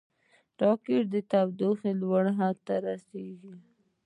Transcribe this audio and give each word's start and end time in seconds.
راکټ 0.61 1.03
د 1.13 1.15
تودوخې 1.31 1.91
لوړ 2.01 2.25
حد 2.37 2.57
ته 2.67 2.75
رسېږي 2.87 3.55